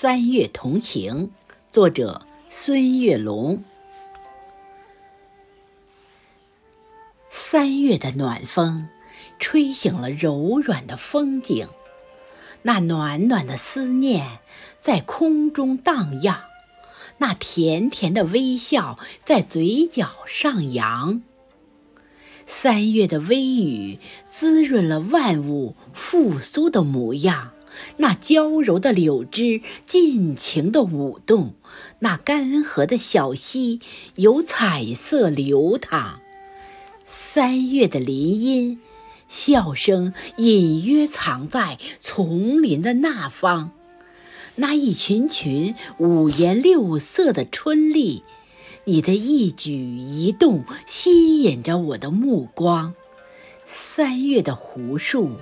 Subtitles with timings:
[0.00, 1.32] 三月同情，
[1.72, 3.64] 作者孙月龙。
[7.28, 8.88] 三月的暖风，
[9.40, 11.66] 吹醒了柔软的风景，
[12.62, 14.38] 那暖暖的思念
[14.80, 16.42] 在空中荡漾，
[17.16, 21.24] 那甜甜的微笑在嘴角上扬。
[22.46, 23.98] 三月的微雨，
[24.30, 27.50] 滋润了万物复苏的模样。
[27.98, 31.54] 那娇柔的柳枝尽情地舞动，
[32.00, 33.80] 那干涸的小溪
[34.16, 36.20] 有彩色流淌。
[37.06, 38.80] 三月的林荫，
[39.28, 43.72] 笑声隐约藏在丛林的那方。
[44.56, 48.24] 那一群群五颜六色的春丽，
[48.84, 52.94] 你的一举一动吸引着我的目光。
[53.64, 55.32] 三月的湖树。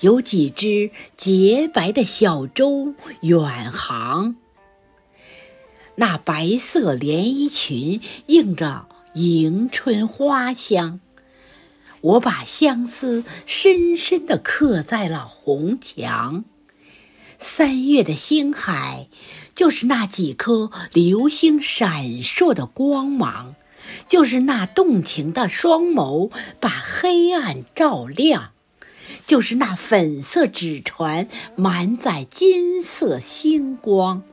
[0.00, 4.36] 有几只洁白的小舟远航，
[5.96, 11.00] 那白色连衣裙映着迎春花香。
[12.00, 16.44] 我把相思深深地刻在了红墙。
[17.38, 19.06] 三月的星海，
[19.54, 23.54] 就是那几颗流星闪烁的光芒，
[24.08, 28.52] 就是那动情的双眸，把黑暗照亮。
[29.30, 34.24] 就是那粉色纸船，满载金色星光。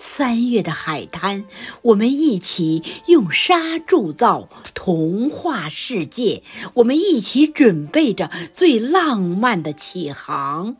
[0.00, 1.44] 三月的海滩，
[1.82, 6.42] 我们一起用沙铸造童话世界。
[6.74, 10.74] 我们一起准备着最浪漫的起航。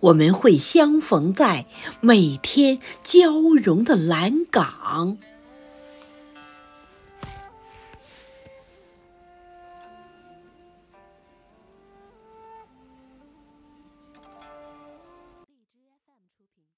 [0.00, 1.66] 我们会相逢在
[2.00, 5.18] 每天交融的蓝港。